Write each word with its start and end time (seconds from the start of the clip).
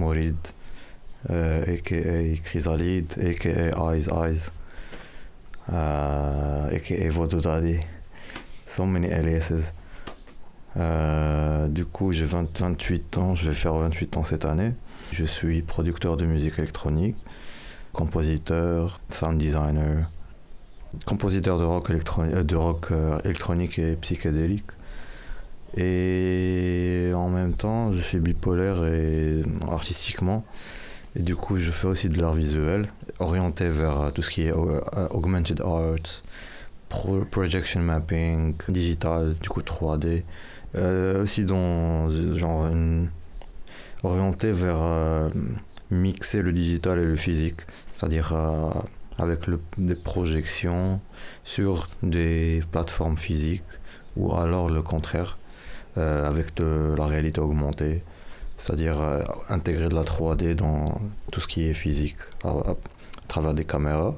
Jad 0.00 0.06
Mourid, 0.06 0.36
a.k.a. 1.28 2.36
Chrysalide, 2.42 3.12
a.k.a. 3.18 3.92
Eyes 3.92 4.08
Eyes, 4.08 4.52
a.k.a. 5.68 7.08
Vododadi. 7.10 7.80
So 8.66 8.86
many 8.86 9.12
aliases. 9.12 9.72
du 11.68 11.84
coup, 11.84 12.12
j'ai 12.12 12.24
28 12.24 13.18
ans, 13.18 13.34
je 13.34 13.48
vais 13.48 13.54
faire 13.54 13.74
28 13.74 14.16
ans 14.16 14.24
cette 14.24 14.44
année. 14.44 14.72
Je 15.12 15.24
suis 15.24 15.62
producteur 15.62 16.16
de 16.16 16.24
musique 16.24 16.58
électronique, 16.58 17.16
compositeur, 17.92 19.00
sound 19.08 19.38
designer, 19.38 20.08
compositeur 21.04 21.58
de 21.58 21.64
rock, 21.64 21.90
euh, 21.90 22.78
euh, 22.92 23.18
électronique 23.24 23.78
et 23.78 23.96
psychédélique. 23.96 24.66
Et 25.76 27.12
en 27.14 27.28
même 27.28 27.52
temps, 27.54 27.92
je 27.92 28.00
suis 28.00 28.18
bipolaire 28.18 28.84
et 28.84 29.42
artistiquement. 29.70 30.44
Et 31.16 31.22
du 31.22 31.36
coup, 31.36 31.58
je 31.58 31.70
fais 31.70 31.86
aussi 31.86 32.08
de 32.08 32.20
l'art 32.20 32.34
visuel, 32.34 32.88
orienté 33.18 33.68
vers 33.68 34.00
euh, 34.00 34.10
tout 34.10 34.22
ce 34.22 34.30
qui 34.30 34.42
est 34.42 34.52
augmented 34.52 35.60
art, 35.60 36.22
projection 37.30 37.80
mapping, 37.80 38.54
digital, 38.68 39.34
du 39.40 39.48
coup 39.48 39.62
3D. 39.62 40.22
aussi 41.20 41.44
dans 41.44 42.08
genre 42.36 42.68
orienté 44.02 44.52
vers 44.52 45.30
mixer 45.90 46.42
le 46.42 46.52
digital 46.52 46.98
et 46.98 47.04
le 47.04 47.16
physique, 47.16 47.60
c'est-à-dire 47.92 48.32
avec 49.20 49.40
des 49.78 49.94
projections 49.94 51.00
sur 51.44 51.88
des 52.02 52.60
plateformes 52.70 53.18
physiques 53.18 53.62
ou 54.16 54.34
alors 54.34 54.68
le 54.68 54.82
contraire 54.82 55.36
euh, 55.36 55.39
avec 55.96 56.54
de 56.56 56.94
la 56.96 57.06
réalité 57.06 57.40
augmentée, 57.40 58.02
c'est-à-dire 58.56 59.00
euh, 59.00 59.22
intégrer 59.48 59.88
de 59.88 59.94
la 59.94 60.02
3D 60.02 60.54
dans 60.54 61.00
tout 61.32 61.40
ce 61.40 61.46
qui 61.46 61.64
est 61.64 61.74
physique 61.74 62.16
à, 62.44 62.74
travers 63.28 63.54
des 63.54 63.64
caméras. 63.64 64.14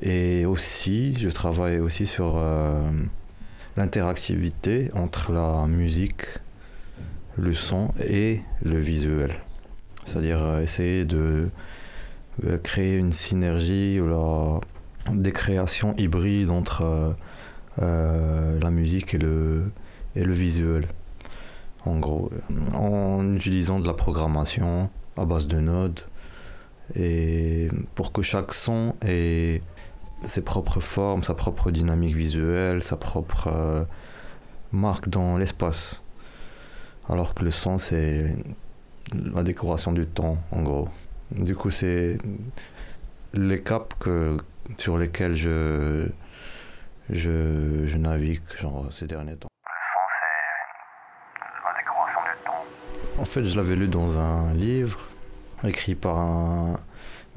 Et 0.00 0.44
aussi, 0.46 1.14
je 1.18 1.28
travaille 1.28 1.78
aussi 1.78 2.06
sur 2.06 2.34
euh, 2.36 2.90
l'interactivité 3.76 4.90
entre 4.94 5.32
la 5.32 5.66
musique, 5.66 6.26
le 7.36 7.54
son 7.54 7.92
et 8.00 8.40
le 8.62 8.78
visuel. 8.78 9.32
C'est-à-dire 10.04 10.58
essayer 10.58 11.04
de 11.04 11.50
euh, 12.44 12.58
créer 12.58 12.96
une 12.96 13.12
synergie 13.12 14.00
ou 14.00 14.08
la, 14.08 14.60
des 15.12 15.32
créations 15.32 15.94
hybrides 15.98 16.50
entre 16.50 16.82
euh, 16.82 17.12
euh, 17.82 18.58
la 18.58 18.70
musique 18.70 19.14
et 19.14 19.18
le, 19.18 19.70
et 20.14 20.24
le 20.24 20.32
visuel. 20.32 20.88
En 21.84 21.98
gros, 21.98 22.30
en 22.74 23.34
utilisant 23.34 23.80
de 23.80 23.86
la 23.86 23.94
programmation 23.94 24.88
à 25.16 25.24
base 25.24 25.48
de 25.48 25.60
nodes 25.60 26.00
et 26.94 27.68
pour 27.94 28.12
que 28.12 28.22
chaque 28.22 28.54
son 28.54 28.94
ait 29.02 29.60
ses 30.24 30.42
propres 30.42 30.80
formes, 30.80 31.22
sa 31.22 31.34
propre 31.34 31.70
dynamique 31.70 32.14
visuelle, 32.14 32.82
sa 32.82 32.96
propre 32.96 33.86
marque 34.70 35.08
dans 35.08 35.36
l'espace. 35.36 36.00
Alors 37.08 37.34
que 37.34 37.44
le 37.44 37.50
son, 37.50 37.78
c'est 37.78 38.36
la 39.12 39.42
décoration 39.42 39.92
du 39.92 40.06
temps, 40.06 40.38
en 40.52 40.62
gros. 40.62 40.88
Du 41.32 41.56
coup, 41.56 41.70
c'est 41.70 42.18
les 43.34 43.62
caps 43.62 43.96
sur 44.76 44.98
lesquels 44.98 45.34
je, 45.34 46.06
je, 47.10 47.86
je 47.86 47.98
navigue 47.98 48.42
genre, 48.58 48.86
ces 48.90 49.06
derniers 49.06 49.36
temps. 49.36 49.48
La 51.64 51.74
décoration 51.78 52.20
du 52.20 52.44
temps. 52.44 52.64
En 53.22 53.24
fait, 53.24 53.44
je 53.44 53.56
l'avais 53.56 53.76
lu 53.76 53.88
dans 53.88 54.18
un 54.18 54.52
livre 54.52 55.06
écrit 55.64 55.94
par 55.94 56.18
un 56.18 56.76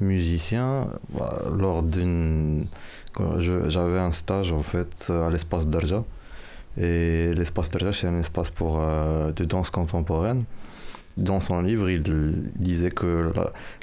musicien 0.00 0.88
bah, 1.08 1.42
lors 1.50 1.82
d'une 1.82 2.66
j'avais 3.38 3.98
un 3.98 4.12
stage 4.12 4.52
en 4.52 4.62
fait 4.62 5.10
à 5.10 5.30
l'espace 5.30 5.66
d'Arja 5.68 6.04
et 6.76 7.32
l'espace 7.34 7.70
d'Arja 7.70 7.92
c'est 7.94 8.06
un 8.06 8.18
espace 8.18 8.50
pour 8.50 8.78
euh, 8.78 9.32
de 9.32 9.44
danse 9.44 9.70
contemporaine 9.70 10.44
dans 11.16 11.40
son 11.40 11.62
livre, 11.62 11.88
il 11.88 12.02
disait 12.56 12.90
que 12.90 13.32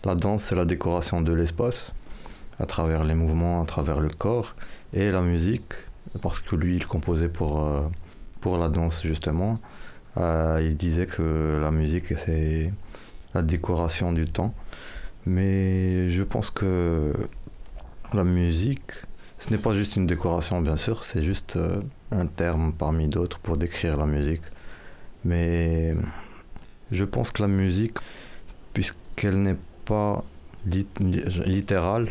la, 0.04 0.16
danse, 0.16 0.44
c'est 0.44 0.56
la 0.56 0.66
décoration 0.66 1.22
de 1.22 1.34
l'espace, 1.34 1.94
à 2.60 2.66
travers 2.66 3.04
les 3.04 3.16
mouvements, 3.16 3.62
à 3.62 3.66
travers 3.66 4.00
le 4.00 4.10
corps, 4.10 4.56
et 4.94 5.12
la 5.12 5.22
musique, 5.22 5.74
parce 6.22 6.40
que 6.40 6.56
lui, 6.56 6.76
il 6.76 6.86
composait 6.86 7.30
pour, 7.30 7.64
euh, 7.64 7.82
pour 8.40 8.58
la 8.58 8.70
danse, 8.70 9.02
justement. 9.04 9.60
Euh, 10.18 10.60
il 10.64 10.78
disait 10.78 11.06
que 11.06 11.60
la 11.62 11.72
musique, 11.72 12.18
c'est 12.18 12.72
la 13.34 13.42
décoration 13.42 14.14
du 14.14 14.26
temps. 14.26 14.54
Mais 15.26 16.10
je 16.10 16.24
pense 16.24 16.50
que 16.50 17.14
la 18.14 18.24
musique, 18.24 18.92
ce 19.40 19.50
n'est 19.52 19.58
pas 19.58 19.74
juste 19.74 19.96
une 19.96 20.06
décoration, 20.06 20.62
bien 20.62 20.76
sûr, 20.76 21.04
c'est 21.04 21.24
juste 21.24 21.56
euh, 21.56 21.82
un 22.12 22.26
terme 22.26 22.74
parmi 22.74 23.08
d'autres 23.08 23.40
pour 23.40 23.58
décrire 23.58 23.98
la 23.98 24.06
musique. 24.06 24.44
Mais 25.26 25.96
je 26.92 27.06
pense 27.06 27.32
que 27.32 27.42
la 27.42 27.48
musique, 27.48 27.98
puisqu'elle 28.74 29.42
n'est 29.42 29.58
pas 29.86 30.24
littérale, 31.46 32.10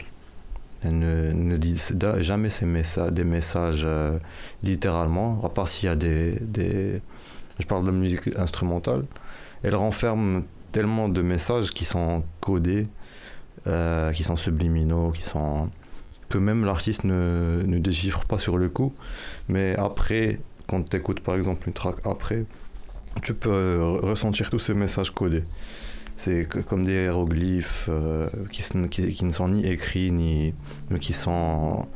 elle 0.85 0.99
ne, 0.99 1.57
dit 1.57 1.81
jamais 2.21 2.51
ces 2.51 2.67
messages, 2.67 3.13
des 3.13 3.25
messages 3.25 3.83
euh, 3.85 4.19
littéralement, 4.63 5.41
à 5.45 5.49
part 5.49 5.69
s'il 5.69 5.89
y 5.89 5.93
a 5.93 5.97
des, 5.97 7.01
Je 7.59 7.67
parle 7.67 7.85
de 7.85 7.91
musique 7.91 8.37
instrumentale. 8.37 9.05
Elle 9.63 9.77
renferme 9.77 10.45
tellement 10.73 11.09
de 11.09 11.23
messages 11.23 11.71
qui 11.71 11.85
sont 11.85 12.25
codés, 12.41 12.89
euh, 13.67 14.13
qui 14.13 14.25
sont 14.25 14.37
subliminaux, 14.37 15.11
qui 15.11 15.23
sont. 15.23 15.71
que 16.29 16.39
même 16.39 16.65
l'artiste 16.65 17.05
ne, 17.05 17.63
ne 17.67 17.79
déchiffre 17.79 18.25
pas 18.25 18.39
sur 18.39 18.57
le 18.59 18.69
coup. 18.69 18.95
Mais 19.49 19.77
après, 19.77 20.41
quand 20.67 20.89
tu 20.89 20.97
écoutes 20.97 21.21
par 21.21 21.35
exemple 21.35 21.69
une 21.69 21.75
track 21.75 21.97
après, 22.05 22.47
tu 23.23 23.35
peux 23.35 23.79
ressentir 24.03 24.49
tous 24.51 24.59
ces 24.59 24.75
messages 24.75 25.11
codés. 25.11 25.45
C'est 26.17 26.47
comme 26.67 26.85
des 26.85 26.93
hiéroglyphes 26.93 27.87
euh, 27.89 28.29
qui, 28.51 28.63
qui, 28.89 29.25
ne 29.25 29.33
sont 29.33 29.49
ni 29.49 29.67
écrits, 29.67 30.13
ni, 30.13 30.55
mais 30.91 30.99
qui, 30.99 31.13
sont, 31.13 31.87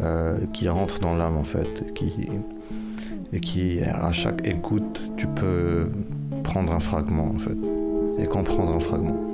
euh, 0.00 0.44
qui 0.52 0.68
rentrent 0.68 0.98
dans 0.98 1.14
l'âme 1.14 1.36
en 1.36 1.44
fait. 1.44 1.92
Qui, 1.94 2.12
et 3.32 3.40
qui, 3.40 3.80
à 3.80 4.12
chaque 4.12 4.46
écoute, 4.46 5.12
tu 5.16 5.26
peux 5.26 5.90
prendre 6.42 6.74
un 6.74 6.80
fragment 6.80 7.32
en 7.34 7.38
fait. 7.38 7.56
Et 8.18 8.26
comprendre 8.26 8.72
un 8.72 8.80
fragment. 8.80 9.29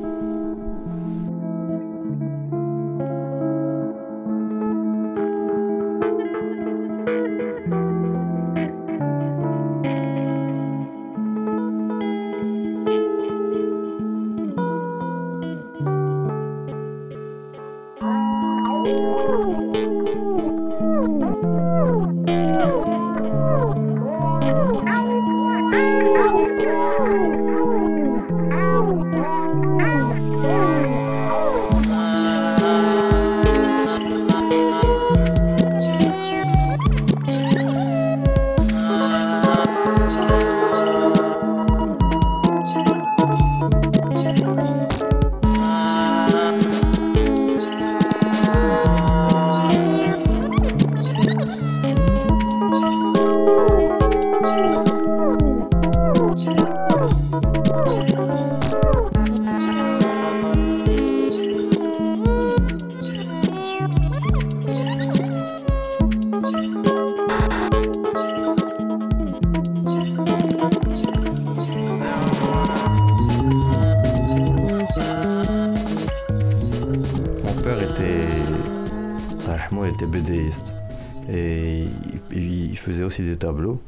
Des 83.23 83.37
tableaux. 83.37 83.81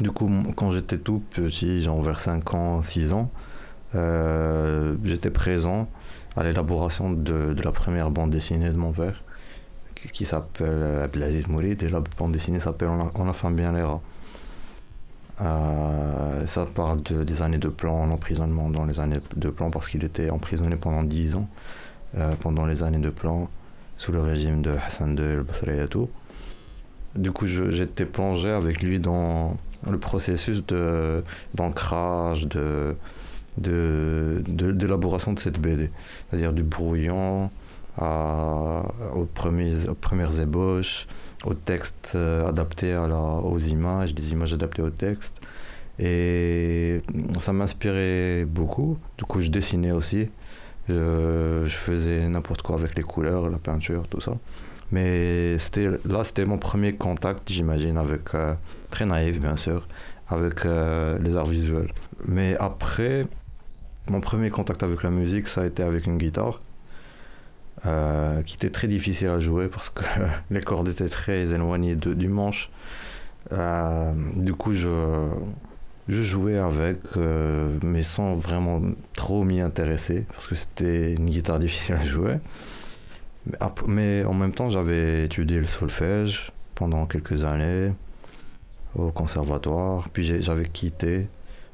Du 0.00 0.10
coup, 0.10 0.30
quand 0.56 0.70
j'étais 0.70 0.98
tout 0.98 1.22
petit, 1.30 1.82
genre 1.82 2.00
vers 2.00 2.18
5 2.18 2.54
ans, 2.54 2.82
6 2.82 3.12
ans, 3.12 3.30
euh, 3.94 4.96
j'étais 5.04 5.30
présent 5.30 5.88
à 6.36 6.42
l'élaboration 6.42 7.12
de, 7.12 7.54
la 7.62 7.72
première 7.72 8.10
bande 8.10 8.30
dessinée 8.30 8.70
de 8.70 8.76
mon 8.76 8.92
père, 8.92 9.22
qui, 10.12 10.24
s'appelle 10.24 11.02
Abdelaziz 11.04 11.46
Mourid, 11.48 11.82
et 11.82 11.88
la 11.88 12.02
bande 12.18 12.32
dessinée 12.32 12.58
s'appelle 12.58 12.88
On 12.88 13.28
a, 13.28 13.32
faim 13.32 13.50
bien 13.50 13.72
les 13.72 13.82
rats. 13.82 14.00
Euh, 15.40 16.46
ça 16.46 16.66
parle 16.66 17.02
de, 17.02 17.24
des 17.24 17.42
années 17.42 17.58
de 17.58 17.68
plan 17.68 18.02
en 18.02 18.10
emprisonnement 18.10 18.70
dans 18.70 18.84
les 18.84 19.00
années 19.00 19.18
de 19.34 19.50
plan 19.50 19.70
parce 19.70 19.88
qu'il 19.88 20.04
était 20.04 20.30
emprisonné 20.30 20.76
pendant 20.76 21.02
10 21.02 21.36
ans 21.36 21.48
euh, 22.16 22.34
pendant 22.38 22.66
les 22.66 22.82
années 22.82 22.98
de 22.98 23.08
plan 23.08 23.48
sous 23.96 24.12
le 24.12 24.20
régime 24.20 24.60
de 24.60 24.76
Hassan 24.86 25.16
II 25.16 25.24
el-Basri. 25.24 25.78
Du 27.16 27.30
coup, 27.32 27.46
j'étais 27.46 28.06
plongé 28.06 28.48
avec 28.50 28.82
lui 28.82 28.98
dans 29.00 29.56
le 29.88 29.98
processus 29.98 30.64
de- 30.66 31.22
d'ancrage, 31.54 32.46
de, 32.48 32.94
de, 33.58 34.42
de- 34.46 34.72
d'élaboration 34.72 35.32
de 35.32 35.38
cette 35.38 35.60
BD. 35.60 35.90
C'est-à-dire 36.30 36.52
du 36.52 36.62
brouillon 36.62 37.50
à- 37.98 38.82
aux, 39.14 39.24
premiers, 39.26 39.88
aux 39.88 39.94
premières 39.94 40.40
ébauches, 40.40 41.06
aux 41.44 41.54
textes 41.54 42.12
euh, 42.14 42.48
adaptés 42.48 42.92
à 42.94 43.02
aux 43.04 43.58
images, 43.58 44.14
des 44.14 44.32
images 44.32 44.52
adaptées 44.54 44.82
au 44.82 44.90
texte. 44.90 45.34
Et 45.98 47.02
ça 47.38 47.52
m'inspirait 47.52 48.46
beaucoup. 48.46 48.96
Du 49.18 49.24
coup, 49.24 49.40
je 49.42 49.50
dessinais 49.50 49.90
aussi. 49.92 50.28
Je 50.88 51.64
faisais 51.68 52.26
n'importe 52.28 52.62
quoi 52.62 52.76
avec 52.76 52.96
les 52.96 53.02
couleurs, 53.02 53.48
la 53.50 53.58
peinture, 53.58 54.08
tout 54.08 54.20
ça. 54.20 54.32
Mais 54.92 55.56
là, 56.04 56.22
c'était 56.22 56.44
mon 56.44 56.58
premier 56.58 56.94
contact, 56.94 57.50
j'imagine, 57.50 57.96
avec, 57.96 58.34
euh, 58.34 58.54
très 58.90 59.06
naïf 59.06 59.40
bien 59.40 59.56
sûr, 59.56 59.88
avec 60.28 60.66
euh, 60.66 61.18
les 61.18 61.34
arts 61.34 61.46
visuels. 61.46 61.88
Mais 62.26 62.56
après, 62.60 63.26
mon 64.08 64.20
premier 64.20 64.50
contact 64.50 64.82
avec 64.82 65.02
la 65.02 65.10
musique, 65.10 65.48
ça 65.48 65.62
a 65.62 65.66
été 65.66 65.82
avec 65.82 66.06
une 66.06 66.18
guitare, 66.18 66.60
euh, 67.86 68.42
qui 68.42 68.56
était 68.56 68.68
très 68.68 68.86
difficile 68.86 69.28
à 69.28 69.40
jouer 69.40 69.68
parce 69.68 69.88
que 69.88 70.04
les 70.50 70.60
cordes 70.60 70.88
étaient 70.88 71.08
très 71.08 71.52
éloignées 71.52 71.96
du 71.96 72.28
manche. 72.28 72.70
Du 73.50 74.54
coup, 74.54 74.74
je, 74.74 75.26
je 76.08 76.22
jouais 76.22 76.58
avec, 76.58 76.98
mais 77.82 78.02
sans 78.02 78.34
vraiment 78.34 78.82
trop 79.14 79.42
m'y 79.42 79.62
intéresser, 79.62 80.26
parce 80.34 80.48
que 80.48 80.54
c'était 80.54 81.14
une 81.14 81.30
guitare 81.30 81.58
difficile 81.58 81.94
à 81.94 82.04
jouer. 82.04 82.36
Mais, 83.86 84.24
en 84.24 84.34
même 84.34 84.52
temps, 84.52 84.70
j'avais 84.70 85.24
étudié 85.24 85.58
le 85.58 85.66
solfège 85.66 86.52
pendant 86.74 87.06
quelques 87.06 87.44
années 87.44 87.92
au 88.94 89.10
conservatoire, 89.10 90.08
puis 90.10 90.42
j'avais 90.42 90.68
quitté. 90.68 91.28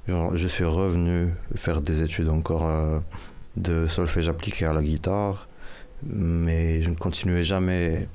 Je 0.06 0.48
suis 0.48 0.64
revenu 0.64 1.30
faire 1.54 1.82
des 1.82 2.02
études 2.02 2.30
encore 2.30 2.66
euh, 2.66 2.98
de 3.56 3.86
solfège 3.86 4.28
appliqué 4.28 4.64
à 4.64 4.72
la 4.72 4.82
guitare, 4.82 5.48
mais 6.02 6.82
je 6.82 6.88
ne 6.88 6.94
continuais 6.94 7.44
jamais 7.44 8.08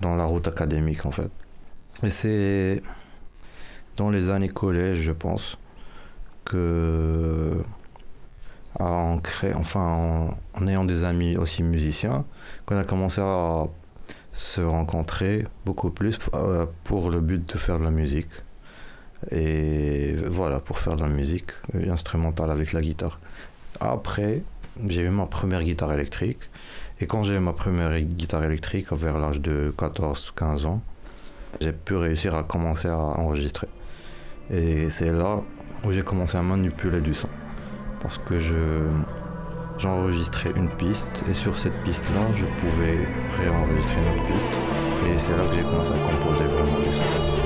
dans 0.00 0.16
la 0.16 0.24
route 0.24 0.48
académique 0.48 1.06
en 1.06 1.12
fait. 1.12 1.30
Et 2.02 2.10
c'est 2.10 2.82
dans 3.96 4.10
les 4.10 4.30
années 4.30 4.48
collège, 4.48 5.00
je 5.00 5.12
pense, 5.12 5.58
que 6.44 7.62
en 8.78 9.20
enfin 9.54 10.30
en, 10.54 10.66
ayant 10.66 10.84
des 10.84 11.04
amis 11.04 11.36
aussi 11.36 11.62
musiciens, 11.62 12.24
qu'on 12.66 12.76
a 12.76 12.84
commencé 12.84 13.20
à 13.20 13.64
se 14.32 14.60
rencontrer 14.60 15.44
beaucoup 15.64 15.90
plus 15.90 16.18
euh, 16.34 16.66
pour 16.84 17.10
le 17.10 17.20
but 17.20 17.52
de 17.52 17.58
faire 17.58 17.78
de 17.78 17.84
la 17.84 17.90
musique. 17.90 18.30
Et 19.32 20.14
voilà, 20.30 20.60
pour 20.60 20.78
faire 20.78 20.94
de 20.94 21.02
la 21.02 21.08
musique 21.08 21.50
instrumentale 21.90 22.50
avec 22.52 22.72
la 22.72 22.80
guitare. 22.80 23.18
Après, 23.80 24.42
j'ai 24.86 25.02
eu 25.02 25.10
ma 25.10 25.26
première 25.26 25.64
guitare 25.64 25.92
électrique. 25.92 26.38
Et 27.00 27.06
quand 27.06 27.24
j'ai 27.24 27.34
eu 27.34 27.40
ma 27.40 27.52
première 27.52 27.98
guitare 28.00 28.44
électrique, 28.44 28.92
vers 28.92 29.18
l'âge 29.18 29.40
de 29.40 29.74
14-15 29.76 30.66
ans, 30.66 30.80
j'ai 31.60 31.72
pu 31.72 31.96
réussir 31.96 32.34
à 32.36 32.44
commencer 32.44 32.88
à 32.88 32.98
enregistrer. 32.98 33.68
Et 34.50 34.88
c'est 34.90 35.12
là 35.12 35.40
où 35.84 35.92
j'ai 35.92 36.02
commencé 36.02 36.36
à 36.36 36.42
manipuler 36.42 37.00
du 37.00 37.14
son. 37.14 37.28
Parce 38.00 38.18
que 38.18 38.38
je 38.38 38.82
j'enregistrais 39.78 40.52
une 40.56 40.68
piste 40.68 41.08
et 41.28 41.32
sur 41.32 41.56
cette 41.56 41.80
piste-là, 41.82 42.20
je 42.34 42.44
pouvais 42.44 42.98
réenregistrer 43.38 43.96
une 43.96 44.20
autre 44.20 44.32
piste. 44.32 44.48
Et 45.08 45.16
c'est 45.16 45.36
là 45.36 45.44
que 45.48 45.54
j'ai 45.54 45.62
commencé 45.62 45.92
à 45.92 45.98
composer 45.98 46.44
vraiment 46.44 46.80
du 46.80 46.92
son. 46.92 47.37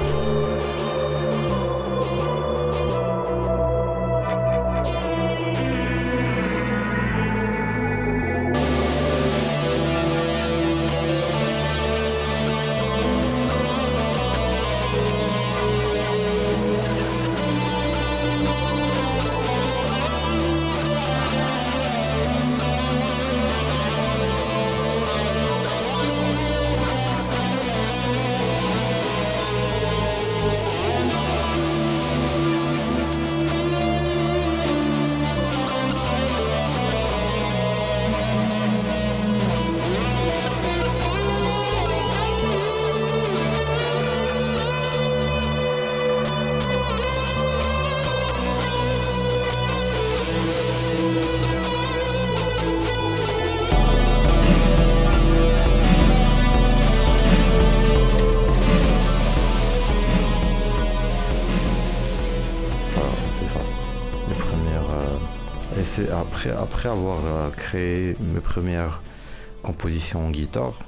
Après, 66.12 66.88
avoir 66.88 67.18
euh, 67.24 67.50
créé 67.50 68.16
mes 68.20 68.40
premières 68.40 69.00
compositions 69.62 70.26
en 70.26 70.30
guitare, 70.30 70.78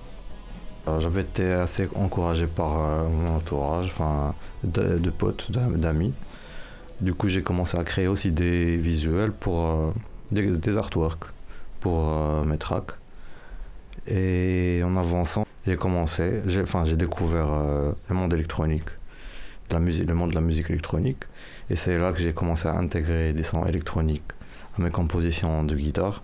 euh, 0.88 1.00
j'avais 1.00 1.22
été 1.22 1.52
assez 1.52 1.88
encouragé 1.94 2.46
par 2.46 2.76
euh, 2.78 3.08
mon 3.08 3.36
entourage, 3.36 3.86
enfin, 3.86 4.34
de, 4.62 5.10
potes, 5.10 5.50
d'am- 5.50 5.76
d'amis. 5.78 6.12
Du 7.00 7.14
coup, 7.14 7.28
j'ai 7.28 7.42
commencé 7.42 7.78
à 7.78 7.84
créer 7.84 8.06
aussi 8.06 8.30
des 8.32 8.76
visuels 8.76 9.32
pour 9.32 9.92
des, 10.30 10.78
artworks 10.78 11.24
pour 11.80 12.08
mes 12.46 12.56
tracks. 12.56 12.92
Et 14.06 14.80
en 14.84 14.96
avançant, 14.96 15.44
j'ai 15.66 15.76
commencé, 15.76 16.40
enfin, 16.62 16.84
j'ai 16.84 16.96
découvert 16.96 17.48
le 18.08 18.14
monde 18.14 18.32
électronique, 18.32 18.88
le 19.72 20.14
monde 20.14 20.30
de 20.30 20.34
la 20.36 20.40
musique 20.40 20.70
électronique. 20.70 21.24
Et 21.68 21.74
c'est 21.76 21.98
là 21.98 22.12
que 22.12 22.20
j'ai 22.20 22.32
commencé 22.32 22.68
à 22.68 22.76
intégrer 22.76 23.32
des 23.32 23.42
sons 23.42 23.66
électroniques 23.66 24.22
mes 24.78 24.90
compositions 24.90 25.64
de 25.64 25.74
guitare. 25.74 26.22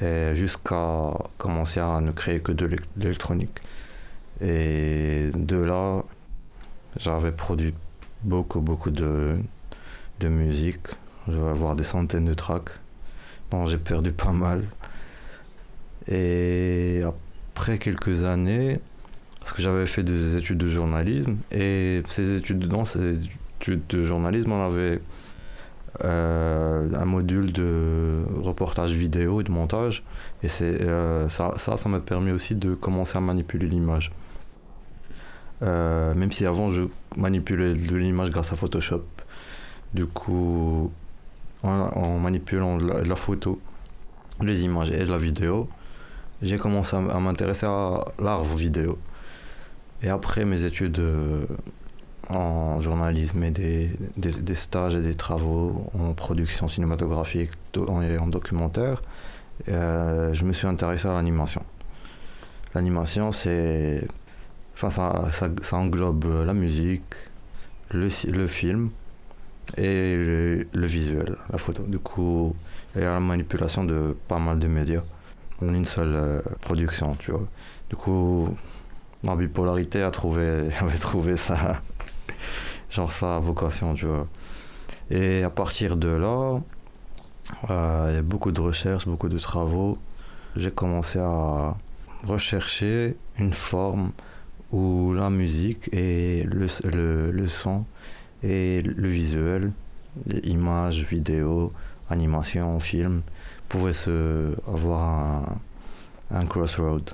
Jusqu'à 0.00 1.12
commencer 1.38 1.80
à 1.80 2.00
ne 2.00 2.10
créer 2.12 2.40
que 2.40 2.52
de 2.52 2.66
l'élec- 2.66 2.88
l'électronique. 2.98 3.58
Et 4.42 5.30
de 5.34 5.56
là, 5.56 6.02
j'avais 6.98 7.32
produit 7.32 7.72
beaucoup, 8.22 8.60
beaucoup 8.60 8.90
de, 8.90 9.36
de 10.20 10.28
musique. 10.28 10.86
Je 11.28 11.32
vais 11.32 11.48
avoir 11.48 11.74
des 11.76 11.84
centaines 11.84 12.26
de 12.26 12.34
tracks. 12.34 12.68
dont 13.50 13.66
j'ai 13.66 13.78
perdu 13.78 14.12
pas 14.12 14.32
mal. 14.32 14.64
Et 16.08 17.02
après 17.54 17.78
quelques 17.78 18.24
années, 18.24 18.78
parce 19.40 19.52
que 19.52 19.62
j'avais 19.62 19.86
fait 19.86 20.02
des 20.02 20.36
études 20.36 20.58
de 20.58 20.68
journalisme, 20.68 21.36
et 21.52 22.02
ces 22.08 22.36
études 22.36 22.66
dans 22.66 22.84
ces 22.84 23.18
études 23.60 23.86
de 23.88 24.02
journalisme, 24.02 24.52
on 24.52 24.62
avait 24.66 25.00
euh, 26.04 26.88
un 26.94 27.04
module 27.04 27.52
de 27.52 28.22
reportage 28.42 28.92
vidéo 28.92 29.40
et 29.40 29.44
de 29.44 29.50
montage. 29.50 30.02
Et 30.42 30.48
euh, 30.62 31.28
ça, 31.28 31.54
ça, 31.56 31.88
m'a 31.88 32.00
permis 32.00 32.32
aussi 32.32 32.54
de 32.54 32.74
commencer 32.74 33.16
à 33.16 33.20
manipuler 33.20 33.66
l'image. 33.66 34.12
Euh, 35.62 36.14
même 36.14 36.32
si 36.32 36.44
avant 36.44 36.70
je 36.70 36.82
manipulais 37.16 37.72
de 37.72 37.96
l'image 37.96 38.30
grâce 38.30 38.52
à 38.52 38.56
Photoshop. 38.56 39.04
Du 39.94 40.06
coup, 40.06 40.90
en, 41.62 42.18
manipulant 42.18 42.76
la, 42.76 43.02
la 43.02 43.16
photo, 43.16 43.60
les 44.42 44.62
images 44.62 44.90
et 44.90 45.06
la 45.06 45.16
vidéo, 45.16 45.68
j'ai 46.42 46.58
commencé 46.58 46.96
à, 46.96 46.98
à 46.98 47.20
m'intéresser 47.20 47.66
à 47.66 48.04
l'art 48.18 48.44
vidéo. 48.44 48.98
Et 50.02 50.10
après 50.10 50.44
mes 50.44 50.64
études 50.64 51.00
en 52.28 52.80
journalisme 52.80 53.42
et 53.44 53.50
des, 53.50 53.90
des, 54.16 54.54
stages 54.54 54.94
et 54.94 55.00
des 55.00 55.14
travaux 55.14 55.90
en 55.98 56.12
production 56.12 56.68
cinématographique 56.68 57.50
et 58.02 58.18
en 58.18 58.26
documentaire, 58.26 59.02
euh, 59.68 60.32
je 60.34 60.44
me 60.44 60.52
suis 60.52 60.66
intéressé 60.66 61.08
à 61.08 61.14
l'animation. 61.14 61.62
L'animation, 62.74 63.32
c'est. 63.32 64.06
Enfin, 64.74 64.90
ça, 64.90 65.30
ça, 65.62 65.76
englobe 65.76 66.44
la 66.44 66.52
musique, 66.52 67.14
le, 67.90 68.08
le 68.30 68.46
film 68.46 68.90
et 69.76 70.16
le, 70.16 70.66
le, 70.72 70.86
visuel, 70.86 71.36
la 71.50 71.56
photo. 71.56 71.82
Du 71.84 71.98
coup, 71.98 72.54
il 72.94 73.02
y 73.02 73.04
a 73.04 73.12
la 73.12 73.20
manipulation 73.20 73.84
de 73.84 74.14
pas 74.28 74.38
mal 74.38 74.58
de 74.58 74.66
médias 74.66 75.02
en 75.62 75.72
une 75.72 75.86
seule 75.86 76.14
euh, 76.14 76.40
production, 76.60 77.14
tu 77.14 77.30
vois. 77.30 77.46
Du 77.88 77.96
coup, 77.96 78.54
ma 79.22 79.36
bipolarité 79.36 80.02
a 80.02 80.10
trouvé, 80.10 80.68
avait 80.80 80.98
trouvé 80.98 81.36
ça, 81.36 81.80
genre 82.90 83.12
sa 83.12 83.38
vocation, 83.38 83.94
tu 83.94 84.06
vois. 84.06 84.26
Et 85.10 85.42
à 85.42 85.50
partir 85.50 85.96
de 85.96 86.08
là, 86.08 86.60
euh, 87.70 88.06
il 88.10 88.14
y 88.16 88.18
a 88.18 88.22
beaucoup 88.22 88.52
de 88.52 88.60
recherches, 88.60 89.06
beaucoup 89.06 89.28
de 89.28 89.38
travaux. 89.38 89.98
J'ai 90.56 90.70
commencé 90.70 91.18
à 91.18 91.76
rechercher 92.24 93.16
une 93.38 93.52
forme 93.52 94.12
où 94.72 95.12
la 95.14 95.30
musique 95.30 95.88
et 95.92 96.44
le, 96.44 96.66
le, 97.30 97.46
son 97.46 97.84
et 98.42 98.82
le 98.82 99.08
visuel, 99.08 99.72
images, 100.42 101.04
vidéos, 101.04 101.72
animation, 102.10 102.80
film, 102.80 103.22
pouvaient 103.68 103.92
se, 103.92 104.54
avoir 104.66 105.56
un 106.30 106.46
crossroad. 106.46 107.10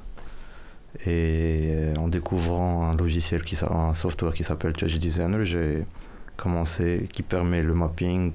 Et 1.06 1.92
en 1.98 2.08
découvrant 2.08 2.88
un 2.88 2.96
logiciel, 2.96 3.42
qui, 3.42 3.58
un 3.68 3.94
software 3.94 4.34
qui 4.34 4.44
s'appelle 4.44 4.72
Judge 4.76 4.98
Designer, 4.98 5.44
j'ai 5.44 5.84
commencé, 6.36 7.08
qui 7.12 7.22
permet 7.22 7.62
le 7.62 7.74
mapping 7.74 8.32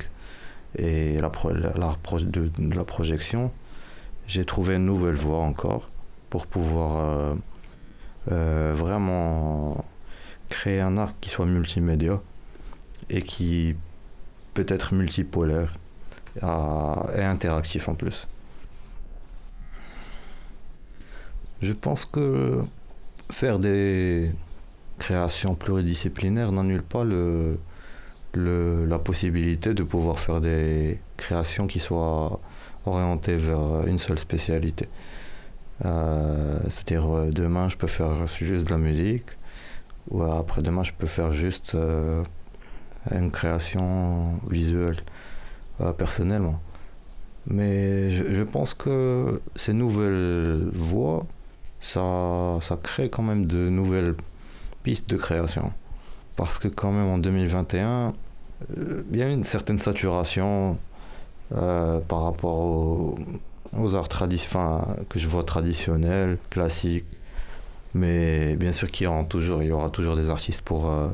et 0.75 1.17
la, 1.17 1.29
de, 1.29 2.51
de, 2.57 2.75
la 2.75 2.83
projection. 2.83 3.51
J'ai 4.27 4.43
trouvé 4.43 4.75
une 4.75 4.85
nouvelle 4.85 5.15
voie 5.15 5.39
encore 5.39 5.89
pour 6.29 6.47
pouvoir 6.47 6.97
euh, 6.97 7.35
euh, 8.31 8.73
vraiment 8.75 9.85
créer 10.49 10.81
un 10.81 10.97
art 10.97 11.17
qui 11.21 11.29
soit 11.29 11.45
multimédia 11.45 12.21
et 13.09 13.21
qui 13.21 13.75
peut 14.53 14.65
être 14.67 14.93
multipolaire 14.93 15.73
et 16.41 17.23
interactif 17.23 17.87
en 17.87 17.95
plus. 17.95 18.27
Je 21.61 21.73
pense 21.73 22.05
que 22.05 22.61
faire 23.29 23.59
des 23.59 24.31
créations 24.99 25.55
pluridisciplinaires 25.55 26.51
n'annule 26.51 26.83
pas 26.83 27.03
le, 27.03 27.59
le, 28.33 28.85
la 28.85 28.99
possibilité 28.99 29.73
de 29.73 29.83
pouvoir 29.83 30.19
faire 30.19 30.41
des 30.41 30.99
créations 31.17 31.67
qui 31.67 31.79
soient 31.79 32.39
orientées 32.85 33.37
vers 33.37 33.85
une 33.87 33.97
seule 33.97 34.19
spécialité. 34.19 34.87
Euh, 35.85 36.59
C'est-à-dire, 36.69 37.09
euh, 37.09 37.31
demain, 37.31 37.69
je 37.69 37.77
peux 37.77 37.87
faire 37.87 38.27
juste 38.27 38.65
de 38.65 38.71
la 38.71 38.77
musique, 38.77 39.25
ou 40.09 40.23
après-demain, 40.23 40.83
je 40.83 40.93
peux 40.93 41.07
faire 41.07 41.33
juste 41.33 41.75
euh, 41.75 42.23
une 43.11 43.31
création 43.31 44.39
visuelle, 44.49 44.97
personnellement. 45.97 46.59
Mais 47.45 48.09
je, 48.11 48.33
je, 48.33 48.43
pense 48.43 48.73
que 48.73 49.41
ces 49.55 49.73
nouvelles 49.73 50.69
voies, 50.73 51.25
ça, 51.87 52.57
ça 52.61 52.77
crée 52.81 53.09
quand 53.09 53.23
même 53.23 53.45
de 53.45 53.69
nouvelles 53.69 54.15
pistes 54.83 55.09
de 55.09 55.15
création. 55.15 55.71
Parce 56.35 56.59
que 56.59 56.67
quand 56.67 56.91
même 56.91 57.07
en 57.07 57.17
2021, 57.17 58.13
euh, 58.77 59.03
il 59.11 59.17
y 59.17 59.23
a 59.23 59.29
une 59.29 59.43
certaine 59.43 59.77
saturation 59.77 60.77
euh, 61.55 61.99
par 62.01 62.23
rapport 62.23 62.59
aux, 62.59 63.17
aux 63.77 63.95
arts 63.95 64.09
enfin, 64.21 64.85
que 65.07 65.17
je 65.17 65.27
vois 65.27 65.43
traditionnels, 65.43 66.37
classiques. 66.49 67.05
Mais 67.93 68.57
bien 68.57 68.73
sûr 68.73 68.91
qu'il 68.91 69.05
y 69.05 69.07
aura 69.07 69.23
toujours, 69.23 69.63
y 69.63 69.71
aura 69.71 69.89
toujours 69.89 70.17
des 70.17 70.29
artistes 70.29 70.63
pour 70.63 70.89
euh, 70.89 71.07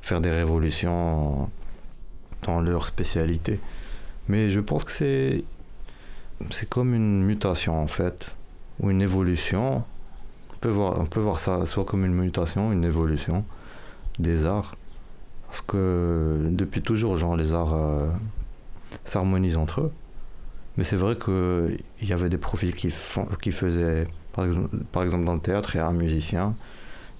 faire 0.00 0.22
des 0.22 0.30
révolutions 0.30 1.50
dans 2.44 2.60
leur 2.62 2.86
spécialité. 2.86 3.60
Mais 4.28 4.48
je 4.48 4.60
pense 4.60 4.84
que 4.84 4.92
c'est 4.92 5.44
comme 6.70 6.94
une 6.94 7.22
mutation 7.22 7.78
en 7.78 7.88
fait, 7.88 8.34
ou 8.80 8.90
une 8.90 9.02
évolution. 9.02 9.84
On 10.58 10.60
peut 10.60 10.70
voir, 10.70 11.00
on 11.00 11.06
peut 11.06 11.20
voir 11.20 11.38
ça 11.38 11.64
soit 11.66 11.84
comme 11.84 12.04
une 12.04 12.14
mutation, 12.14 12.72
une 12.72 12.84
évolution 12.84 13.44
des 14.18 14.44
arts. 14.44 14.72
Parce 15.46 15.60
que 15.60 16.42
depuis 16.48 16.82
toujours, 16.82 17.16
genre, 17.16 17.36
les 17.36 17.54
arts 17.54 17.74
euh, 17.74 18.08
s'harmonisent 19.04 19.56
entre 19.56 19.82
eux. 19.82 19.92
Mais 20.76 20.82
c'est 20.82 20.96
vrai 20.96 21.16
qu'il 21.16 22.08
y 22.08 22.12
avait 22.12 22.28
des 22.28 22.38
profils 22.38 22.74
qui, 22.74 22.92
qui 23.40 23.52
faisaient, 23.52 24.08
par 24.32 25.02
exemple, 25.04 25.24
dans 25.24 25.34
le 25.34 25.40
théâtre, 25.40 25.76
il 25.76 25.78
y 25.78 25.80
a 25.80 25.86
un 25.86 25.92
musicien 25.92 26.56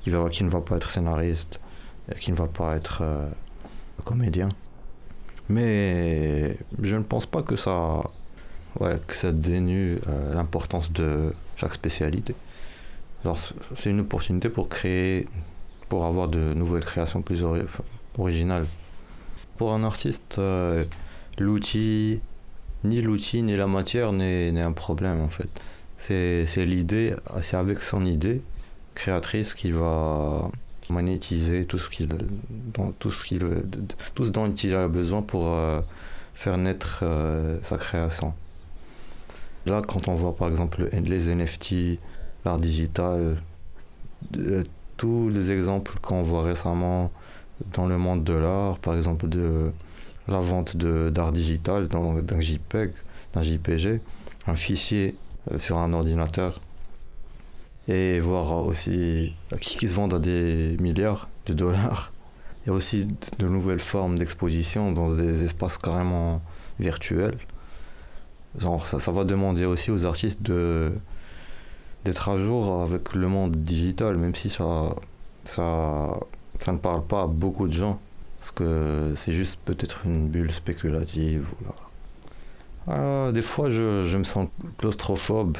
qui, 0.02 0.10
qui 0.32 0.42
ne 0.44 0.48
va 0.48 0.60
pas 0.60 0.76
être 0.76 0.90
scénariste, 0.90 1.60
qui 2.18 2.32
ne 2.32 2.36
va 2.36 2.48
pas 2.48 2.74
être 2.74 3.02
euh, 3.02 3.28
comédien. 4.04 4.48
Mais 5.48 6.58
je 6.82 6.96
ne 6.96 7.04
pense 7.04 7.26
pas 7.26 7.42
que 7.42 7.54
ça, 7.54 8.02
ouais, 8.80 8.96
que 9.06 9.14
ça 9.14 9.30
dénue 9.30 10.00
euh, 10.08 10.34
l'importance 10.34 10.92
de 10.92 11.32
chaque 11.56 11.74
spécialité. 11.74 12.34
C'est 13.74 13.90
une 13.90 14.00
opportunité 14.00 14.48
pour 14.48 14.68
créer, 14.68 15.26
pour 15.88 16.06
avoir 16.06 16.28
de 16.28 16.54
nouvelles 16.54 16.84
créations 16.84 17.22
plus 17.22 17.42
ori 17.42 17.62
originales. 18.16 18.66
Pour 19.56 19.72
un 19.72 19.82
artiste, 19.84 20.36
euh, 20.38 20.84
l'outil, 21.38 22.20
ni 22.84 23.00
l'outil 23.00 23.42
ni 23.42 23.56
la 23.56 23.66
matière 23.66 24.12
n'est 24.12 24.60
un 24.60 24.72
problème 24.72 25.20
en 25.20 25.28
fait. 25.28 25.48
C'est 25.96 26.46
l'idée, 26.64 27.14
c'est 27.42 27.56
avec 27.56 27.82
son 27.82 28.04
idée 28.04 28.40
créatrice 28.94 29.54
qui 29.54 29.70
va 29.70 30.50
monétiser 30.90 31.64
tout 31.64 31.78
ce 31.78 31.90
qu'il 31.90 32.08
tout 32.98 33.10
ce 33.10 33.24
qu'il 33.24 33.40
tout 34.14 34.24
ce 34.24 34.30
dont 34.30 34.52
il 34.52 34.74
a 34.74 34.88
besoin 34.88 35.22
pour 35.22 35.48
euh, 35.48 35.80
faire 36.34 36.56
naître 36.56 37.00
euh, 37.02 37.58
sa 37.62 37.78
création. 37.78 38.32
Là, 39.66 39.82
quand 39.86 40.08
on 40.08 40.14
voit 40.14 40.34
par 40.34 40.48
exemple 40.48 40.88
les 40.92 41.34
NFT, 41.34 42.00
l'art 42.48 42.58
digital, 42.58 43.36
euh, 44.38 44.64
tous 44.96 45.28
les 45.28 45.50
exemples 45.50 45.98
qu'on 46.00 46.22
voit 46.22 46.42
récemment 46.42 47.10
dans 47.74 47.86
le 47.86 47.98
monde 47.98 48.24
de 48.24 48.32
l'art, 48.32 48.78
par 48.78 48.96
exemple 48.96 49.28
de 49.28 49.70
la 50.28 50.40
vente 50.40 50.76
d'art 50.76 51.32
digital 51.32 51.88
d'un 51.88 52.40
JPEG, 52.40 52.92
d'un 53.34 53.42
JPG, 53.42 54.00
un 54.46 54.54
fichier 54.54 55.14
sur 55.56 55.76
un 55.76 55.92
ordinateur 55.92 56.60
et 57.86 58.18
voir 58.20 58.66
aussi 58.66 59.34
qui, 59.60 59.76
qui 59.78 59.88
se 59.88 59.94
vendent 59.94 60.14
à 60.14 60.18
des 60.18 60.76
milliards 60.80 61.28
de 61.46 61.52
dollars. 61.52 62.12
Il 62.64 62.68
y 62.68 62.72
a 62.72 62.74
aussi 62.74 63.06
de 63.38 63.46
nouvelles 63.46 63.80
formes 63.80 64.18
d'exposition 64.18 64.92
dans 64.92 65.14
des 65.14 65.44
espaces 65.44 65.78
carrément 65.78 66.40
virtuels. 66.80 67.38
Ça 68.58 69.12
va 69.12 69.24
demander 69.24 69.64
aussi 69.64 69.90
aux 69.90 70.06
artistes 70.06 70.42
de 70.42 70.92
d'être 72.08 72.28
à 72.30 72.38
jour 72.38 72.80
avec 72.80 73.14
le 73.14 73.28
monde 73.28 73.54
digital, 73.56 74.16
même 74.16 74.34
si 74.34 74.48
ça, 74.48 74.94
ça, 75.44 76.18
ça 76.58 76.72
ne 76.72 76.78
parle 76.78 77.04
pas 77.04 77.24
à 77.24 77.26
beaucoup 77.26 77.68
de 77.68 77.72
gens, 77.72 77.98
parce 78.38 78.50
que 78.50 79.12
c'est 79.14 79.32
juste 79.32 79.58
peut-être 79.64 80.06
une 80.06 80.28
bulle 80.28 80.50
spéculative. 80.50 81.46
Ou 81.52 81.64
là. 81.64 81.74
Ah, 82.90 83.32
des 83.32 83.42
fois, 83.42 83.68
je, 83.68 84.04
je 84.04 84.16
me 84.16 84.24
sens 84.24 84.48
claustrophobe 84.78 85.58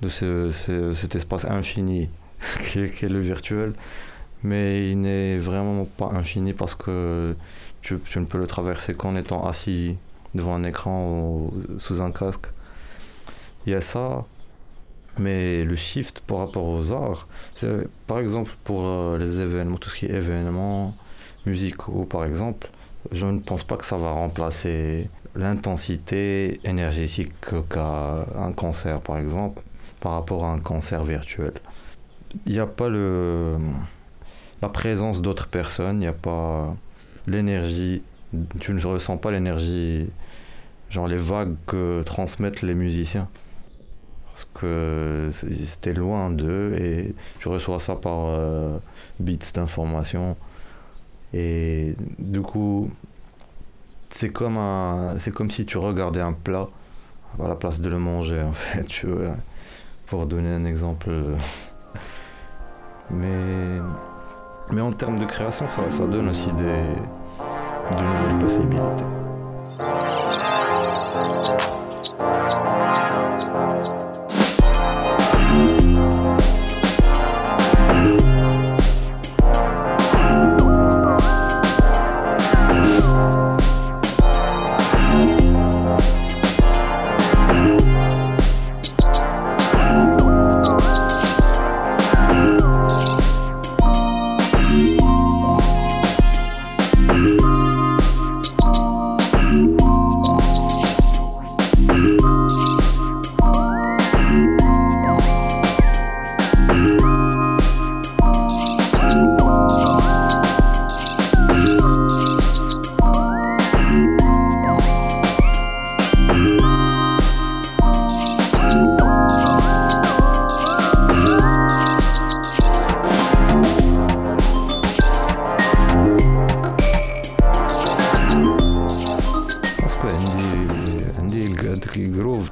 de 0.00 0.08
ce, 0.08 0.50
ce, 0.50 0.94
cet 0.94 1.14
espace 1.14 1.44
infini 1.44 2.08
qui 2.62 2.80
est, 2.80 2.90
qui 2.90 3.04
est, 3.04 3.10
le 3.10 3.20
virtuel. 3.20 3.74
Mais 4.42 4.90
il 4.90 5.00
n'est 5.00 5.38
vraiment 5.38 5.84
pas 5.84 6.06
infini 6.06 6.54
parce 6.54 6.74
que 6.74 7.36
tu, 7.82 7.98
tu 8.00 8.18
ne 8.18 8.24
peux 8.24 8.38
le 8.38 8.46
traverser 8.46 8.94
qu'en 8.94 9.14
étant 9.14 9.46
assis 9.46 9.96
devant 10.34 10.54
un 10.54 10.64
écran 10.64 11.06
ou 11.06 11.52
sous 11.76 12.00
un 12.00 12.10
casque. 12.10 12.46
Il 13.66 13.72
y 13.72 13.76
a 13.76 13.82
ça. 13.82 14.24
Mais 15.18 15.64
le 15.64 15.76
shift 15.76 16.20
par 16.20 16.38
rapport 16.38 16.64
aux 16.64 16.90
arts, 16.90 17.28
par 18.06 18.18
exemple 18.18 18.52
pour 18.64 18.86
euh, 18.86 19.18
les 19.18 19.40
événements, 19.40 19.76
tout 19.76 19.90
ce 19.90 19.96
qui 19.96 20.06
est 20.06 20.10
événements 20.12 20.94
musicaux 21.44 22.04
par 22.04 22.24
exemple, 22.24 22.70
je 23.10 23.26
ne 23.26 23.40
pense 23.40 23.62
pas 23.62 23.76
que 23.76 23.84
ça 23.84 23.96
va 23.96 24.10
remplacer 24.12 25.10
l'intensité 25.34 26.60
énergétique 26.64 27.32
qu'a 27.68 28.26
un 28.36 28.52
concert 28.52 29.00
par 29.00 29.18
exemple 29.18 29.62
par 30.00 30.12
rapport 30.12 30.44
à 30.44 30.52
un 30.52 30.58
concert 30.58 31.04
virtuel. 31.04 31.52
Il 32.46 32.52
n'y 32.52 32.58
a 32.58 32.66
pas 32.66 32.88
le, 32.88 33.56
la 34.62 34.68
présence 34.68 35.22
d'autres 35.22 35.48
personnes, 35.48 35.96
il 35.96 36.00
n'y 36.00 36.06
a 36.06 36.12
pas 36.12 36.74
l'énergie, 37.26 38.02
tu 38.60 38.72
ne 38.72 38.84
ressens 38.84 39.18
pas 39.18 39.30
l'énergie, 39.30 40.08
genre 40.90 41.06
les 41.06 41.16
vagues 41.16 41.54
que 41.66 42.02
transmettent 42.02 42.62
les 42.62 42.74
musiciens. 42.74 43.28
Parce 44.32 44.48
que 44.54 45.30
c'était 45.32 45.92
loin 45.92 46.30
d'eux 46.30 46.74
et 46.78 47.14
tu 47.38 47.48
reçois 47.48 47.78
ça 47.78 47.96
par 47.96 48.28
euh, 48.28 48.78
bits 49.20 49.38
d'information. 49.54 50.36
Et 51.34 51.94
du 52.18 52.40
coup, 52.40 52.90
c'est 54.08 54.30
comme, 54.30 54.56
un, 54.56 55.18
c'est 55.18 55.32
comme 55.32 55.50
si 55.50 55.66
tu 55.66 55.76
regardais 55.76 56.20
un 56.20 56.32
plat 56.32 56.68
à 57.42 57.48
la 57.48 57.56
place 57.56 57.80
de 57.80 57.90
le 57.90 57.98
manger, 57.98 58.42
en 58.42 58.52
fait, 58.52 58.84
tu 58.88 59.08
pour 60.06 60.26
donner 60.26 60.50
un 60.50 60.64
exemple. 60.64 61.10
Mais, 63.10 63.78
mais 64.70 64.80
en 64.80 64.90
termes 64.90 65.18
de 65.18 65.26
création, 65.26 65.68
ça, 65.68 65.82
ça 65.90 66.06
donne 66.06 66.30
aussi 66.30 66.50
des, 66.52 66.62
de 66.62 68.02
nouvelles 68.02 68.38
possibilités. 68.38 69.11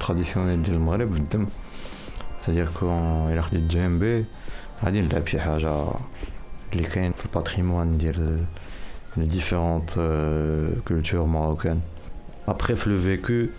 تراديسيونيل 0.00 0.62
ديال 0.62 0.76
المغرب 0.76 1.12
في 1.12 1.20
الدم 1.20 1.46
سادير 2.38 2.68
كون 2.80 3.32
الا 3.32 3.42
خديت 3.42 3.62
جيمبي 3.62 4.24
غادي 4.84 5.00
نلعب 5.00 5.26
شي 5.26 5.40
حاجه 5.40 5.84
اللي 6.72 6.84
كاين 6.84 7.12
في 7.12 7.26
الباتريمون 7.26 7.98
ديال 7.98 8.44
les 9.18 9.26
différentes 9.38 9.94
euh, 9.96 10.72
cultures 10.84 11.26
marocaines. 11.26 11.80
Après, 12.46 12.74
le 12.86 12.96
vécu, 12.96 13.50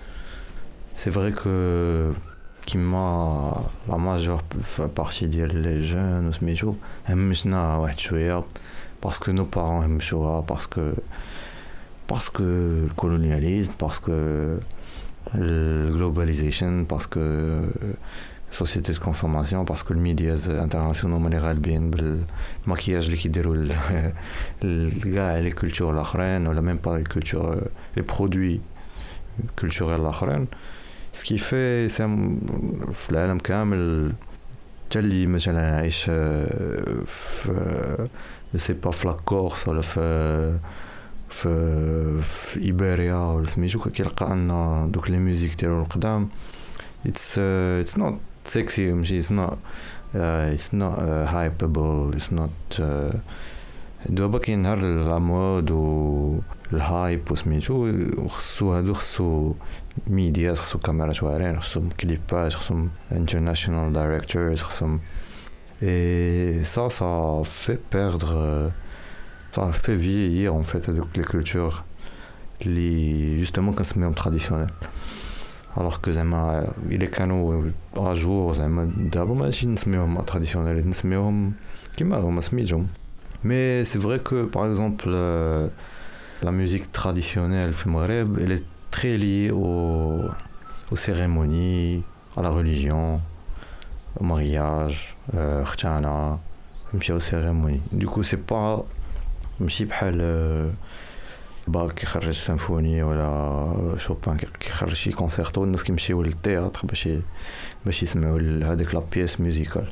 c'est 0.95 1.09
vrai 1.09 1.31
que 1.31 2.13
qui 2.67 2.77
m'a 2.77 3.63
la 3.89 3.97
majeure 3.97 4.41
partie 4.95 5.27
des 5.27 5.83
jeunes 5.83 6.31
سميتو 6.31 6.73
همشنا 7.09 7.77
واحد 7.77 7.99
شويه 7.99 8.43
parce 9.05 9.19
que 9.19 9.31
nos 9.31 9.45
parents 9.55 9.83
همشوها 9.83 10.45
parce 10.51 10.67
que 10.67 10.95
parce 12.07 12.29
que 12.29 12.87
le 12.87 12.93
colonialisme 12.95 13.73
parce 13.77 13.99
que 13.99 14.59
le 15.33 15.89
globalisation 15.91 16.85
parce 16.85 17.07
que 17.07 17.61
société 18.51 18.93
de 18.93 18.99
consommation 18.99 19.65
parce 19.65 19.83
que 19.83 19.93
le 19.93 19.99
médias 19.99 20.49
internationaux 20.49 21.19
ماني 21.19 21.39
غالبين 21.39 21.91
بالمكياج 21.91 23.05
اللي 23.05 23.17
كيديروا 23.17 23.55
كاع 25.03 25.39
لي 25.39 25.51
كولتور 25.51 25.93
الاخرين 25.93 26.47
ولا 26.47 26.61
ميم 26.61 26.77
با 26.77 26.97
لي 26.97 27.03
كولتور 27.03 27.61
لي 27.97 28.03
برودوي 28.03 28.61
كولتوريل 29.59 30.01
الاخرين 30.01 30.47
سكي 31.13 31.37
في 31.37 31.89
في 32.91 33.09
العالم 33.09 33.37
كامل 33.37 34.11
حتى 34.89 34.99
اللي 34.99 35.27
مثلا 35.27 35.75
عايش 35.77 36.03
في 37.05 38.07
سي 38.55 38.73
با 38.73 38.91
في 38.91 39.07
لاكورس 39.07 39.67
ولا 39.67 39.81
في 39.81 40.59
في 41.32 42.22
في 42.22 42.60
إيبيريا 42.60 43.16
ولا 43.16 43.46
سميتو 43.46 43.78
كيلقى 43.78 44.32
أن 44.32 44.88
دوك 44.92 45.10
لي 45.10 45.18
ميوزيك 45.18 45.60
ديالو 45.60 45.82
القدام 45.82 46.28
اتس 47.06 47.38
اتس 47.38 47.98
نوت 47.98 48.18
سيكسي 48.44 48.92
ماشي 48.92 49.18
اتس 49.18 49.32
نوت 49.32 49.58
اتس 50.14 50.74
نوت 50.74 50.98
هايبابل 51.02 52.10
اتس 52.14 52.32
نوت 52.32 52.82
دابا 54.08 54.38
كاين 54.38 54.62
نهار 54.62 55.72
و 55.72 56.40
الهايب 56.72 57.32
وسميتو 57.32 57.74
وخصو 58.18 58.72
هادو 58.72 58.94
خصو 58.94 59.54
ميديا 60.06 60.54
خصو 60.54 60.78
كاميرات 60.78 61.22
واعرين 61.22 61.60
خصهم 61.60 61.88
كليبات 62.00 62.52
خصهم 62.52 62.90
انترناشونال 63.12 63.92
دايريكتورز 63.92 64.62
خصهم 64.62 65.00
et 65.82 66.62
ça 66.64 66.88
ça 66.88 67.10
fait 67.44 67.80
perdre 67.90 68.70
ça 69.51 69.71
fait 69.71 69.95
vieillir 69.95 70.53
en 70.55 70.63
fait 70.63 70.87
les 71.15 71.23
cultures 71.23 71.83
les 72.65 73.39
justement 73.39 73.73
كنسميهم 73.73 74.13
traditionnels 74.13 74.73
alors 75.77 76.01
que 76.01 76.11
زعما 76.11 76.73
الا 76.89 77.05
كانوا 77.05 77.71
اجور 77.97 78.53
زعما 78.53 78.91
دابا 78.97 79.33
ماشي 79.33 79.67
نسميوهم 79.67 80.25
traditionnels 80.25 80.85
نسميوهم 80.85 81.53
كيما 81.97 82.17
هما 82.17 82.41
سميتهم 82.41 82.87
mais 83.43 83.85
c'est 83.85 83.99
vrai 83.99 84.19
que 84.19 84.45
par 84.45 84.65
exemple 84.65 85.05
euh, 85.07 85.67
la 86.43 86.51
musique 86.51 86.91
traditionnelle 86.91 87.73
في 87.73 87.85
المغرب 87.85 88.39
elle 88.39 88.51
est 88.51 88.63
très 88.91 89.17
liée 89.17 89.51
aux, 89.51 90.21
aux 90.91 90.95
cérémonies 90.95 92.03
à 92.37 92.41
la 92.41 92.49
religion 92.49 93.19
au 94.19 94.23
mariage 94.23 95.15
ختانا 95.63 96.39
نمشيو 96.93 97.19
cérémonies 97.19 97.81
du 97.91 98.07
coup 98.07 98.23
c'est 98.23 98.45
pas 98.53 98.83
ماشي 99.61 99.85
بحال 99.85 100.73
باك 101.67 101.93
كيخرج 101.93 102.31
سيمفوني 102.31 103.03
ولا 103.03 103.95
شوبان 103.97 104.37
كيخرج 104.37 104.93
شي 104.93 105.11
كونسيرتو 105.11 105.63
الناس 105.63 105.83
كيمشيو 105.83 106.21
للتياتر 106.23 106.81
باش 106.83 107.09
باش 107.85 108.03
يسمعوا 108.03 108.39
هذيك 108.63 108.95
لا 108.95 109.03
بيس 109.13 109.41
ميوزيكال 109.41 109.91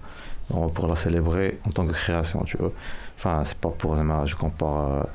pour 0.75 0.87
la 0.87 0.95
célébrer 0.95 1.59
en 1.65 1.71
tant 1.71 1.85
que 1.87 1.93
création 1.93 2.43
tu 2.43 2.57
vois 2.57 2.71
enfin 3.17 3.43
c'est 3.45 3.57
pas 3.57 3.69
pour 3.69 3.95
zema 3.95 4.25
je 4.25 4.35
compare 4.35 5.07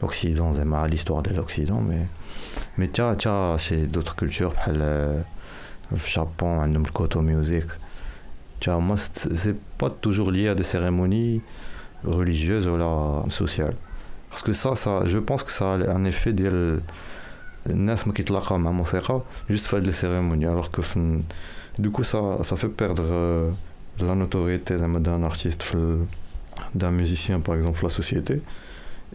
l'Occident 0.00 0.52
zema 0.52 0.88
l'histoire 0.88 1.22
de 1.22 1.30
l'Occident 1.30 1.80
mais 1.80 2.06
mais 2.78 2.88
tiens 2.88 3.14
tiens 3.14 3.58
c'est 3.58 3.86
d'autres 3.86 4.16
cultures 4.16 4.52
بحال 4.52 5.24
في 5.96 6.20
Japon 6.20 6.44
عندهم 6.44 6.82
الكوتو 6.82 7.20
ميوزيك 7.20 7.78
tiens 8.60 8.80
moi 8.80 8.96
c'est 8.96 9.56
pas 9.78 9.90
toujours 9.90 10.30
lié 10.30 10.48
à 10.48 10.54
des 10.54 10.62
cérémonies 10.62 11.42
religieuses 12.04 12.68
ou 12.68 12.76
là 12.76 13.24
sociales 13.28 13.76
parce 14.36 14.42
que 14.42 14.52
ça, 14.52 14.74
ça, 14.74 15.02
je 15.04 15.18
pense 15.18 15.42
que 15.42 15.52
ça 15.52 15.74
a 15.74 15.92
un 15.92 16.04
effet 16.04 16.30
ديال 16.30 16.80
الناس 17.66 18.06
ما 18.06 18.12
كيتلاقاو 18.12 18.58
مع 18.58 18.70
موسيقى 18.70 19.22
juste 19.50 19.66
في 19.66 19.76
هاد 19.76 19.86
لي 19.86 19.92
cérémonies 19.92 20.46
alors 20.46 20.70
que 20.70 20.82
fin, 20.82 21.20
du 21.78 21.90
coup 21.90 22.02
ça, 22.02 22.38
ça 22.42 22.56
fait 22.56 22.68
perdre 22.68 23.04
euh, 23.06 23.50
la 24.00 24.14
notoriété 24.14 24.76
d'un 24.76 25.22
artiste 25.22 25.64
d'un 26.74 26.90
musicien 26.90 27.40
par 27.40 27.54
exemple 27.54 27.80
la 27.82 27.88
société 27.88 28.40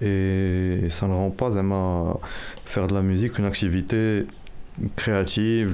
et 0.02 0.88
ça 0.90 1.08
ne 1.08 1.14
rend 1.14 1.32
pas 1.32 1.50
vraiment 1.50 2.20
faire 2.66 2.88
de 2.88 2.94
la 2.94 3.02
musique 3.02 3.38
une 3.40 3.46
activité 3.46 4.26
créative 4.96 5.70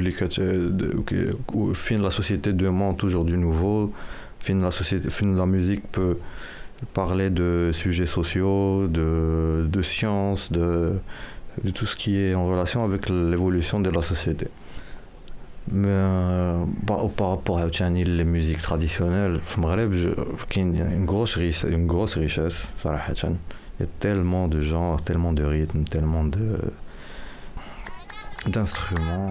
où 1.53 1.73
fin 1.73 1.97
la 1.97 2.09
société 2.09 2.53
demande 2.53 2.95
toujours 2.97 3.25
du 3.25 3.37
nouveau 3.37 3.93
fin 4.39 4.55
la 4.55 4.71
société 4.71 5.09
fin 5.09 5.27
la 5.27 5.45
musique 5.45 5.83
peut 5.91 6.17
parler 6.94 7.30
de 7.30 7.70
sujets 7.72 8.06
sociaux 8.06 8.86
de, 8.88 9.66
de 9.70 9.82
sciences 9.82 10.52
de, 10.52 10.98
tout 11.74 11.86
ce 11.86 11.96
qui 11.96 12.18
est 12.18 12.34
en 12.34 12.46
relation 12.46 12.84
avec 12.84 13.08
l'évolution 13.08 13.80
de 13.80 13.90
la 13.90 14.02
société. 14.02 14.48
Mais 15.70 15.88
euh, 15.88 16.64
par, 16.86 17.30
rapport 17.30 17.58
à 17.58 17.66
les 17.90 18.24
musiques 18.24 18.62
traditionnelles 18.62 19.40
il 20.56 20.76
y 20.76 20.80
a 20.80 20.86
une 20.86 21.04
grosse, 21.04 21.36
une 21.36 21.86
grosse 21.86 22.16
richesse 22.16 22.68
il 22.84 22.88
y 23.80 23.82
a 23.82 23.86
tellement 24.00 24.48
de 24.48 24.62
genres 24.62 25.02
tellement 25.02 25.34
de 25.34 25.44
rythmes 25.44 25.84
tellement 25.84 26.24
de 26.24 26.56
d'instruments 28.46 29.30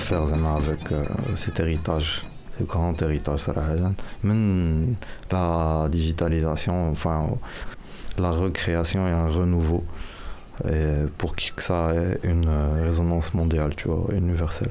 faire 0.00 0.22
avec 0.56 0.80
cet 1.36 1.60
héritage, 1.60 2.24
ce 2.58 2.64
grand 2.64 3.00
héritage 3.02 3.46
Même 4.22 4.96
la 5.30 5.88
digitalisation, 5.90 6.90
enfin 6.90 7.28
la 8.18 8.30
recréation 8.30 9.06
et 9.06 9.12
un 9.12 9.28
renouveau 9.28 9.84
et 10.68 11.06
pour 11.16 11.34
que 11.34 11.62
ça 11.62 11.94
ait 11.94 12.18
une 12.22 12.46
euh, 12.46 12.84
résonance 12.84 13.34
mondiale, 13.34 13.74
tu 13.76 13.88
vois, 13.88 14.06
universelle. 14.12 14.70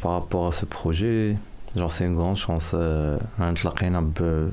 Par 0.00 0.12
rapport 0.12 0.48
à 0.48 0.52
ce 0.52 0.64
projet, 0.64 1.36
genre 1.76 1.92
c'est 1.92 2.04
une 2.04 2.14
grande 2.14 2.36
chance 2.36 2.72
euh, 2.74 3.18
un 3.38 3.54
euh, 4.20 4.48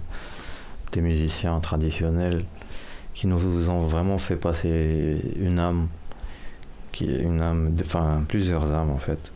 des 0.91 1.01
musiciens 1.01 1.59
traditionnels 1.59 2.43
qui 3.13 3.27
nous 3.27 3.69
ont 3.69 3.79
vraiment 3.79 4.17
fait 4.17 4.35
passer 4.35 5.21
une 5.37 5.59
âme 5.59 5.87
qui 6.91 7.05
une 7.05 7.41
âme 7.41 7.75
enfin 7.81 8.23
plusieurs 8.27 8.71
âmes 8.71 8.89
en 8.89 8.97
fait 8.97 9.31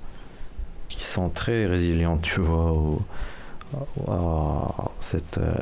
qui 0.97 1.03
sont 1.03 1.29
très 1.29 1.65
résilientes, 1.65 2.21
tu 2.21 2.41
vois, 2.41 2.97
à 4.07 4.91
cette 4.99 5.39
euh, 5.39 5.53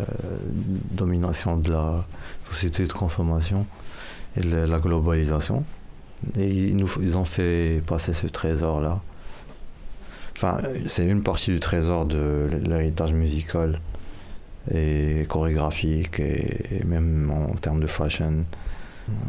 domination 0.91 1.57
de 1.57 1.71
la 1.71 2.05
société 2.49 2.85
de 2.85 2.91
consommation 2.93 3.65
et 4.35 4.41
de 4.41 4.57
la 4.57 4.79
globalisation. 4.79 5.63
Et 6.37 6.49
ils, 6.49 6.75
nous, 6.75 6.89
ils 7.01 7.17
ont 7.17 7.25
fait 7.25 7.81
passer 7.85 8.13
ce 8.13 8.27
trésor-là. 8.27 8.99
Enfin, 10.35 10.57
c'est 10.87 11.05
une 11.05 11.23
partie 11.23 11.51
du 11.51 11.59
trésor 11.59 12.05
de 12.05 12.47
l'héritage 12.63 13.13
musical 13.13 13.79
et 14.73 15.25
chorégraphique 15.29 16.19
et, 16.19 16.83
même 16.85 17.31
en 17.31 17.55
termes 17.55 17.79
de 17.79 17.87
fashion. 17.87 18.45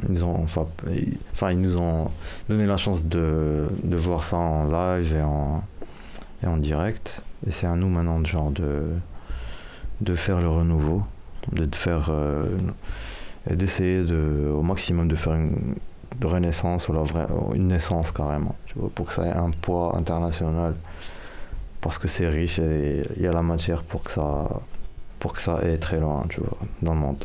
Ils 0.09 0.25
ont, 0.25 0.45
enfin, 0.45 1.51
ils 1.51 1.61
nous 1.61 1.77
ont 1.77 2.11
donné 2.49 2.67
la 2.67 2.77
chance 2.77 3.05
de, 3.05 3.69
de 3.83 3.97
voir 3.97 4.25
ça 4.25 4.37
en 4.37 4.65
live 4.65 5.15
et 5.15 5.23
en, 5.23 5.63
en 6.47 6.57
direct. 6.57 7.23
Et 7.47 7.51
c'est 7.51 7.67
à 7.67 7.75
nous 7.75 7.89
maintenant 7.89 8.21
de, 8.21 8.27
genre, 8.27 8.51
de, 8.51 8.83
de 10.01 10.15
faire 10.15 10.41
le 10.41 10.49
renouveau, 10.49 11.03
de 11.53 11.75
faire, 11.75 12.07
euh, 12.11 12.47
et 13.51 13.57
d'essayer 13.57 14.05
de, 14.05 14.51
au 14.55 14.63
maximum 14.63 15.09
de 15.09 15.17
faire 15.17 15.35
une 15.35 15.75
renaissance 16.23 16.89
ou 16.89 16.93
la 16.93 17.03
vraie, 17.03 17.27
une 17.55 17.69
naissance 17.69 18.13
carrément, 18.13 18.55
tu 18.67 18.79
vois, 18.79 18.91
pour 18.95 19.07
que 19.07 19.13
ça 19.13 19.27
ait 19.27 19.37
un 19.37 19.51
poids 19.51 19.97
international. 19.97 20.75
Parce 21.81 21.99
que 21.99 22.07
c'est 22.07 22.29
riche 22.29 22.61
et 22.61 23.03
il 23.17 23.23
y 23.23 23.27
a 23.27 23.33
la 23.33 23.43
matière 23.43 23.83
pour 23.83 24.05
que 24.05 24.13
ça, 24.13 24.49
pour 25.19 25.33
que 25.33 25.41
ça 25.41 25.57
aille 25.57 25.79
très 25.81 25.99
loin, 25.99 26.25
tu 26.29 26.41
vois, 26.41 26.57
dans 26.81 26.95
le 26.95 27.01
monde. 27.01 27.25